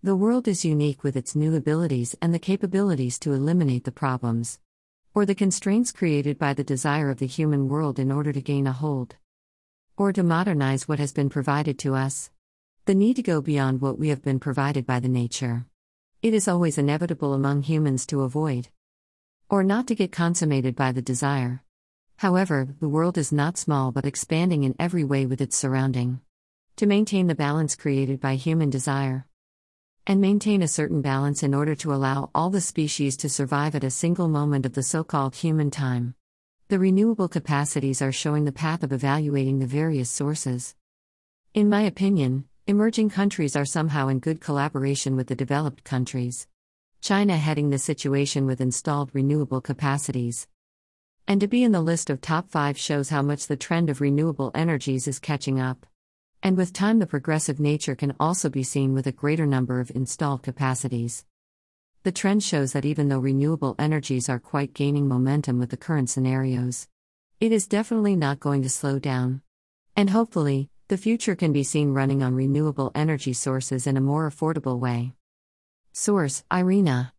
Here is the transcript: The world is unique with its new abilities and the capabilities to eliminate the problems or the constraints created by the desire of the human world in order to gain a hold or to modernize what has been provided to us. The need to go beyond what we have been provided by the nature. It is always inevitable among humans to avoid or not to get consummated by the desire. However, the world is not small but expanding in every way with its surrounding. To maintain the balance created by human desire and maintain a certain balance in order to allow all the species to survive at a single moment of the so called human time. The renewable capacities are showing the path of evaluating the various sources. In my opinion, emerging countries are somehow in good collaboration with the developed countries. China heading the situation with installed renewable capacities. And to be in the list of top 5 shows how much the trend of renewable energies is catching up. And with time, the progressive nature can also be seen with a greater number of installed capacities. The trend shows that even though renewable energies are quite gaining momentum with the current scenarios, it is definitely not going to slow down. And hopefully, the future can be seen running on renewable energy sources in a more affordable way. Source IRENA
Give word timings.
The 0.00 0.14
world 0.14 0.46
is 0.46 0.64
unique 0.64 1.02
with 1.02 1.16
its 1.16 1.34
new 1.34 1.56
abilities 1.56 2.14
and 2.22 2.32
the 2.32 2.38
capabilities 2.38 3.18
to 3.18 3.32
eliminate 3.32 3.82
the 3.82 3.90
problems 3.90 4.60
or 5.12 5.26
the 5.26 5.34
constraints 5.34 5.90
created 5.90 6.38
by 6.38 6.54
the 6.54 6.62
desire 6.62 7.10
of 7.10 7.18
the 7.18 7.26
human 7.26 7.68
world 7.68 7.98
in 7.98 8.12
order 8.12 8.32
to 8.32 8.40
gain 8.40 8.68
a 8.68 8.72
hold 8.72 9.16
or 9.96 10.12
to 10.12 10.22
modernize 10.22 10.86
what 10.86 11.00
has 11.00 11.12
been 11.12 11.28
provided 11.28 11.80
to 11.80 11.96
us. 11.96 12.30
The 12.84 12.94
need 12.94 13.16
to 13.16 13.22
go 13.22 13.40
beyond 13.40 13.80
what 13.80 13.98
we 13.98 14.10
have 14.10 14.22
been 14.22 14.38
provided 14.38 14.86
by 14.86 15.00
the 15.00 15.08
nature. 15.08 15.66
It 16.22 16.32
is 16.32 16.46
always 16.46 16.78
inevitable 16.78 17.34
among 17.34 17.62
humans 17.62 18.06
to 18.06 18.22
avoid 18.22 18.68
or 19.50 19.64
not 19.64 19.88
to 19.88 19.96
get 19.96 20.12
consummated 20.12 20.76
by 20.76 20.92
the 20.92 21.02
desire. 21.02 21.64
However, 22.18 22.68
the 22.78 22.88
world 22.88 23.18
is 23.18 23.32
not 23.32 23.58
small 23.58 23.90
but 23.90 24.06
expanding 24.06 24.62
in 24.62 24.76
every 24.78 25.02
way 25.02 25.26
with 25.26 25.40
its 25.40 25.56
surrounding. 25.56 26.20
To 26.76 26.86
maintain 26.86 27.26
the 27.26 27.34
balance 27.34 27.74
created 27.74 28.20
by 28.20 28.36
human 28.36 28.70
desire 28.70 29.27
and 30.08 30.22
maintain 30.22 30.62
a 30.62 30.68
certain 30.68 31.02
balance 31.02 31.42
in 31.42 31.54
order 31.54 31.74
to 31.74 31.92
allow 31.92 32.30
all 32.34 32.48
the 32.48 32.62
species 32.62 33.14
to 33.18 33.28
survive 33.28 33.74
at 33.74 33.84
a 33.84 33.90
single 33.90 34.26
moment 34.26 34.64
of 34.64 34.72
the 34.72 34.82
so 34.82 35.04
called 35.04 35.36
human 35.36 35.70
time. 35.70 36.14
The 36.68 36.78
renewable 36.78 37.28
capacities 37.28 38.00
are 38.00 38.10
showing 38.10 38.46
the 38.46 38.52
path 38.52 38.82
of 38.82 38.90
evaluating 38.90 39.58
the 39.58 39.66
various 39.66 40.08
sources. 40.08 40.74
In 41.52 41.68
my 41.68 41.82
opinion, 41.82 42.46
emerging 42.66 43.10
countries 43.10 43.54
are 43.54 43.66
somehow 43.66 44.08
in 44.08 44.18
good 44.18 44.40
collaboration 44.40 45.14
with 45.14 45.26
the 45.26 45.34
developed 45.34 45.84
countries. 45.84 46.48
China 47.02 47.36
heading 47.36 47.68
the 47.68 47.78
situation 47.78 48.46
with 48.46 48.62
installed 48.62 49.10
renewable 49.12 49.60
capacities. 49.60 50.48
And 51.26 51.38
to 51.42 51.46
be 51.46 51.62
in 51.62 51.72
the 51.72 51.82
list 51.82 52.08
of 52.08 52.22
top 52.22 52.48
5 52.48 52.78
shows 52.78 53.10
how 53.10 53.20
much 53.20 53.46
the 53.46 53.56
trend 53.56 53.90
of 53.90 54.00
renewable 54.00 54.52
energies 54.54 55.06
is 55.06 55.18
catching 55.18 55.60
up. 55.60 55.84
And 56.42 56.56
with 56.56 56.72
time, 56.72 56.98
the 56.98 57.06
progressive 57.06 57.58
nature 57.58 57.96
can 57.96 58.14
also 58.20 58.48
be 58.48 58.62
seen 58.62 58.94
with 58.94 59.06
a 59.06 59.12
greater 59.12 59.46
number 59.46 59.80
of 59.80 59.90
installed 59.90 60.42
capacities. 60.42 61.24
The 62.04 62.12
trend 62.12 62.42
shows 62.44 62.72
that 62.72 62.84
even 62.84 63.08
though 63.08 63.18
renewable 63.18 63.74
energies 63.78 64.28
are 64.28 64.38
quite 64.38 64.72
gaining 64.72 65.08
momentum 65.08 65.58
with 65.58 65.70
the 65.70 65.76
current 65.76 66.08
scenarios, 66.08 66.86
it 67.40 67.52
is 67.52 67.66
definitely 67.66 68.16
not 68.16 68.40
going 68.40 68.62
to 68.62 68.68
slow 68.68 68.98
down. 68.98 69.42
And 69.96 70.10
hopefully, 70.10 70.70
the 70.86 70.96
future 70.96 71.34
can 71.34 71.52
be 71.52 71.64
seen 71.64 71.92
running 71.92 72.22
on 72.22 72.34
renewable 72.34 72.92
energy 72.94 73.32
sources 73.32 73.86
in 73.86 73.96
a 73.96 74.00
more 74.00 74.30
affordable 74.30 74.78
way. 74.78 75.12
Source 75.92 76.44
IRENA 76.50 77.12